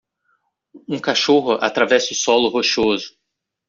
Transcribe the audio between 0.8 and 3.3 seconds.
Um cachorro atravessa o solo rochoso.